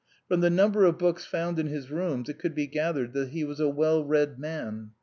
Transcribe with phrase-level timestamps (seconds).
[0.27, 3.43] From the number of books found in his rooms it could be gathered that he
[3.43, 4.93] was a well read man.